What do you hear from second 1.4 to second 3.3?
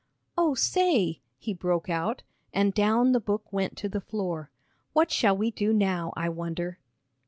broke out, and down the